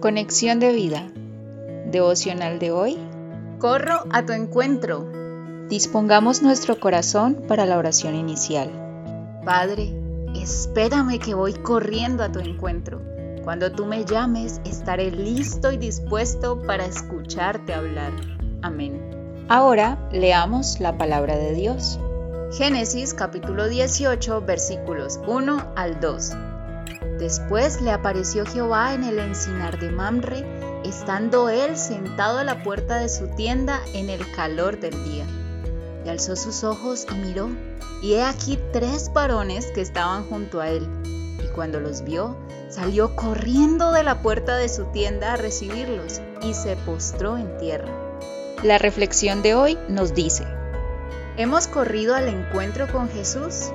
Conexión 0.00 0.60
de 0.60 0.72
vida. 0.72 1.10
Devocional 1.90 2.58
de 2.58 2.70
hoy. 2.70 2.96
Corro 3.58 4.06
a 4.10 4.24
tu 4.24 4.32
encuentro. 4.32 5.06
Dispongamos 5.68 6.40
nuestro 6.40 6.80
corazón 6.80 7.44
para 7.46 7.66
la 7.66 7.76
oración 7.76 8.14
inicial. 8.14 8.70
Padre, 9.44 9.92
espérame 10.34 11.18
que 11.18 11.34
voy 11.34 11.52
corriendo 11.52 12.24
a 12.24 12.32
tu 12.32 12.38
encuentro. 12.38 13.02
Cuando 13.44 13.72
tú 13.72 13.84
me 13.84 14.06
llames, 14.06 14.62
estaré 14.64 15.10
listo 15.10 15.70
y 15.70 15.76
dispuesto 15.76 16.62
para 16.62 16.86
escucharte 16.86 17.74
hablar. 17.74 18.12
Amén. 18.62 19.44
Ahora 19.50 19.98
leamos 20.12 20.80
la 20.80 20.96
palabra 20.96 21.36
de 21.36 21.52
Dios. 21.52 22.00
Génesis 22.52 23.12
capítulo 23.12 23.68
18 23.68 24.40
versículos 24.46 25.20
1 25.26 25.72
al 25.76 26.00
2. 26.00 26.32
Después 27.18 27.80
le 27.82 27.90
apareció 27.90 28.46
Jehová 28.46 28.94
en 28.94 29.04
el 29.04 29.18
encinar 29.18 29.78
de 29.78 29.90
Mamre, 29.90 30.44
estando 30.84 31.50
él 31.50 31.76
sentado 31.76 32.38
a 32.38 32.44
la 32.44 32.62
puerta 32.62 32.98
de 32.98 33.08
su 33.08 33.28
tienda 33.36 33.80
en 33.92 34.08
el 34.08 34.20
calor 34.32 34.80
del 34.80 35.04
día. 35.04 35.26
Y 36.04 36.08
alzó 36.08 36.34
sus 36.36 36.64
ojos 36.64 37.06
y 37.10 37.14
miró, 37.14 37.50
y 38.02 38.14
he 38.14 38.22
aquí 38.22 38.58
tres 38.72 39.12
varones 39.12 39.66
que 39.72 39.82
estaban 39.82 40.24
junto 40.24 40.60
a 40.60 40.68
él. 40.68 40.88
Y 41.44 41.48
cuando 41.54 41.78
los 41.80 42.02
vio, 42.02 42.36
salió 42.70 43.14
corriendo 43.16 43.92
de 43.92 44.02
la 44.02 44.22
puerta 44.22 44.56
de 44.56 44.68
su 44.68 44.84
tienda 44.86 45.34
a 45.34 45.36
recibirlos, 45.36 46.20
y 46.42 46.54
se 46.54 46.76
postró 46.76 47.36
en 47.36 47.58
tierra. 47.58 47.88
La 48.62 48.78
reflexión 48.78 49.42
de 49.42 49.54
hoy 49.54 49.78
nos 49.88 50.14
dice, 50.14 50.46
¿hemos 51.36 51.66
corrido 51.66 52.14
al 52.14 52.28
encuentro 52.28 52.90
con 52.90 53.08
Jesús? 53.10 53.70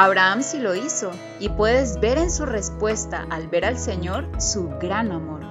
Abraham 0.00 0.42
sí 0.42 0.58
lo 0.58 0.74
hizo 0.74 1.10
y 1.40 1.50
puedes 1.50 2.00
ver 2.00 2.16
en 2.16 2.30
su 2.30 2.46
respuesta 2.46 3.26
al 3.28 3.48
ver 3.48 3.66
al 3.66 3.76
Señor 3.76 4.26
su 4.40 4.70
gran 4.80 5.12
amor, 5.12 5.42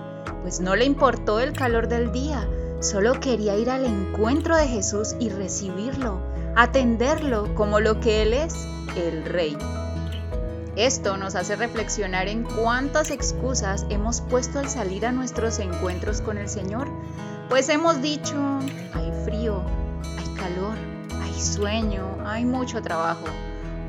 pues 0.42 0.60
no 0.60 0.76
le 0.76 0.86
importó 0.86 1.40
el 1.40 1.54
calor 1.54 1.88
del 1.88 2.12
día, 2.12 2.50
solo 2.80 3.20
quería 3.20 3.56
ir 3.58 3.70
al 3.70 3.86
encuentro 3.86 4.58
de 4.58 4.68
Jesús 4.68 5.16
y 5.20 5.30
recibirlo, 5.30 6.20
atenderlo 6.56 7.54
como 7.54 7.80
lo 7.80 8.00
que 8.00 8.24
Él 8.24 8.34
es, 8.34 8.56
el 8.96 9.24
Rey. 9.24 9.56
Esto 10.76 11.16
nos 11.16 11.36
hace 11.36 11.56
reflexionar 11.56 12.28
en 12.28 12.44
cuántas 12.44 13.12
excusas 13.12 13.86
hemos 13.92 14.20
puesto 14.20 14.58
al 14.58 14.68
salir 14.68 15.06
a 15.06 15.12
nuestros 15.12 15.60
encuentros 15.60 16.22
con 16.22 16.40
el 16.40 16.50
Señor, 16.50 16.88
pues 17.50 17.70
hemos 17.70 18.02
dicho, 18.02 18.36
hay 18.96 19.12
frío, 19.26 19.62
hay 20.18 20.34
calor, 20.34 20.76
hay 21.22 21.40
sueño, 21.40 22.04
hay 22.26 22.46
mucho 22.46 22.82
trabajo 22.82 23.26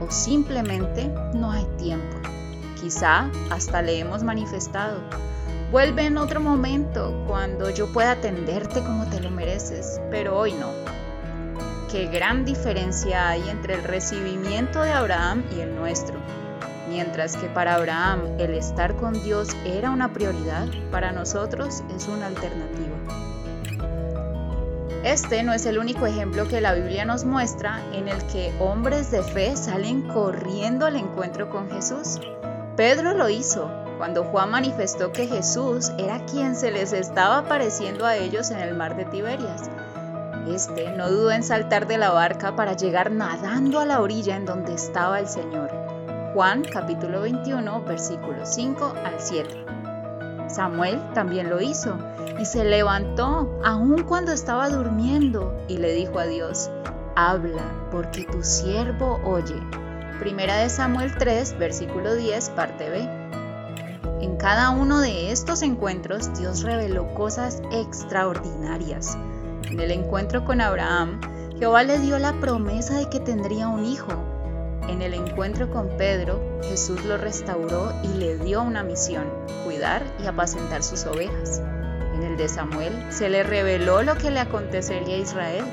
o 0.01 0.11
simplemente 0.11 1.09
no 1.35 1.53
hay 1.53 1.65
tiempo. 1.79 2.17
Quizá 2.81 3.31
hasta 3.51 3.83
le 3.83 3.99
hemos 3.99 4.23
manifestado. 4.23 4.99
Vuelve 5.71 6.07
en 6.07 6.19
otro 6.19 6.41
momento 6.41 7.25
cuando 7.27 7.71
yo 7.71 7.93
pueda 7.93 8.13
atenderte 8.13 8.81
como 8.81 9.07
te 9.07 9.21
lo 9.21 9.31
mereces, 9.31 10.01
pero 10.11 10.37
hoy 10.37 10.53
no. 10.55 10.71
Qué 11.91 12.07
gran 12.07 12.45
diferencia 12.45 13.29
hay 13.29 13.49
entre 13.49 13.75
el 13.75 13.85
recibimiento 13.85 14.83
de 14.83 14.93
Abraham 14.93 15.45
y 15.57 15.61
el 15.61 15.77
nuestro. 15.77 16.19
Mientras 16.89 17.37
que 17.37 17.47
para 17.49 17.75
Abraham 17.75 18.23
el 18.39 18.55
estar 18.55 18.97
con 18.97 19.13
Dios 19.23 19.49
era 19.65 19.91
una 19.91 20.13
prioridad, 20.13 20.67
para 20.91 21.13
nosotros 21.13 21.85
es 21.95 22.09
una 22.09 22.27
alternativa. 22.27 22.97
Este 25.05 25.43
no 25.43 25.55
es 25.55 25.65
el 25.65 25.79
único 25.79 26.07
ejemplo 26.07 26.47
que 26.47 26.61
la 26.61 26.75
Biblia 26.75 27.07
nos 27.07 27.25
muestra 27.25 27.81
en 27.95 28.07
el 28.07 28.23
que 28.27 28.53
hombres 28.61 29.11
de 29.11 29.23
fe 29.23 29.57
salen 29.57 30.03
corriendo 30.03 30.85
al 30.85 30.97
encuentro 30.97 31.49
con 31.49 31.71
Jesús. 31.71 32.21
Pedro 32.77 33.15
lo 33.15 33.31
hizo 33.31 33.71
cuando 33.97 34.25
Juan 34.25 34.51
manifestó 34.51 35.11
que 35.11 35.27
Jesús 35.27 35.91
era 35.99 36.27
quien 36.27 36.55
se 36.55 36.71
les 36.71 36.93
estaba 36.93 37.39
apareciendo 37.39 38.05
a 38.05 38.17
ellos 38.17 38.51
en 38.51 38.59
el 38.59 38.75
mar 38.75 38.95
de 38.95 39.07
Tiberias. 39.07 39.71
Este 40.47 40.91
no 40.93 41.11
dudó 41.11 41.31
en 41.31 41.45
saltar 41.45 41.87
de 41.87 41.97
la 41.97 42.11
barca 42.11 42.55
para 42.55 42.75
llegar 42.75 43.11
nadando 43.11 43.81
a 43.81 43.87
la 43.87 44.03
orilla 44.03 44.37
en 44.37 44.45
donde 44.45 44.75
estaba 44.75 45.19
el 45.19 45.29
Señor. 45.29 45.71
Juan 46.35 46.63
capítulo 46.63 47.23
21 47.23 47.85
versículos 47.85 48.55
5 48.55 48.95
al 49.03 49.15
7. 49.19 49.65
Samuel 50.51 51.01
también 51.15 51.49
lo 51.49 51.61
hizo 51.61 51.97
y 52.39 52.45
se 52.45 52.65
levantó 52.65 53.61
aun 53.65 54.03
cuando 54.03 54.33
estaba 54.33 54.69
durmiendo 54.69 55.57
y 55.69 55.79
le 55.79 55.93
dijo 55.93 56.19
a 56.19 56.27
Dios, 56.27 56.71
habla 57.15 57.63
porque 57.91 58.25
tu 58.25 58.43
siervo 58.43 59.21
oye. 59.25 59.57
Primera 60.19 60.57
de 60.57 60.69
Samuel 60.69 61.15
3, 61.17 61.59
versículo 61.59 62.15
10, 62.15 62.51
parte 62.51 62.91
B. 62.91 63.21
En 64.21 64.37
cada 64.37 64.71
uno 64.71 65.01
de 65.01 65.31
estos 65.31 65.63
encuentros 65.63 66.37
Dios 66.39 66.63
reveló 66.63 67.15
cosas 67.15 67.63
extraordinarias. 67.73 69.17
En 69.71 69.81
el 69.81 69.91
encuentro 69.93 70.45
con 70.45 70.61
Abraham, 70.61 71.21
Jehová 71.59 71.85
le 71.85 71.99
dio 72.01 72.19
la 72.19 72.33
promesa 72.35 72.99
de 72.99 73.09
que 73.09 73.21
tendría 73.21 73.69
un 73.69 73.85
hijo 73.85 74.13
en 74.89 75.03
el 75.03 75.15
encuentro 75.15 75.71
con 75.71 75.89
Pedro, 75.97 76.41
Jesús 76.65 77.05
lo 77.05 77.17
restauró 77.17 77.93
y 78.03 78.09
le 78.19 78.37
dio 78.39 78.63
una 78.63 78.83
misión, 78.83 79.25
cuidar 79.65 80.03
y 80.23 80.27
apacentar 80.27 80.83
sus 80.83 81.07
ovejas. 81.07 81.63
En 82.15 82.23
el 82.23 82.37
de 82.37 82.49
Samuel 82.49 82.93
se 83.11 83.29
le 83.29 83.43
reveló 83.43 84.03
lo 84.03 84.17
que 84.17 84.31
le 84.31 84.41
acontecería 84.41 85.17
a 85.17 85.19
Israel. 85.19 85.65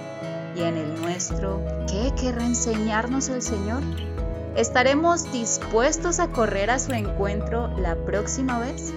Y 0.55 0.61
en 0.61 0.77
el 0.77 1.01
nuestro, 1.01 1.61
¿qué 1.87 2.13
querrá 2.19 2.45
enseñarnos 2.45 3.29
el 3.29 3.41
Señor? 3.41 3.81
¿Estaremos 4.55 5.31
dispuestos 5.31 6.19
a 6.19 6.29
correr 6.29 6.71
a 6.71 6.79
su 6.79 6.93
encuentro 6.93 7.67
la 7.77 7.95
próxima 7.95 8.59
vez? 8.59 8.93